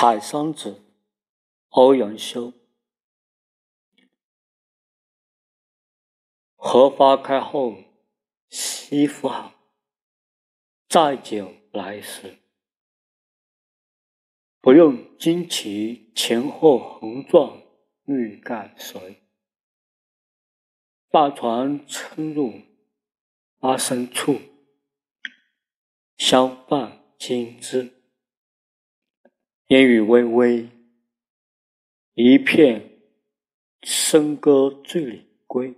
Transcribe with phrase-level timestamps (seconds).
[0.00, 0.82] 采桑子，
[1.68, 2.54] 欧阳修。
[6.56, 7.76] 荷花开后，
[8.48, 9.52] 西湖好，
[10.88, 12.38] 载酒来时。
[14.62, 17.60] 不用旌旗前后横撞
[18.06, 19.22] 欲盖谁？
[21.10, 22.54] 大船撑入
[23.58, 24.40] 阿深处，
[26.16, 27.99] 相伴今之。
[29.70, 30.66] 烟雨微微，
[32.14, 32.90] 一片
[33.82, 35.72] 笙歌醉里归。